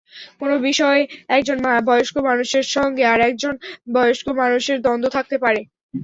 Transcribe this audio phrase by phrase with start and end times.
[0.39, 1.01] কোনো বিষয়ে
[1.31, 1.57] একজন
[1.87, 3.53] বয়স্ক মানুষের সঙ্গে আরেকজন
[3.93, 5.61] বয়স্ক মানুষের দ্বন্দ্ব থাকতে পারে।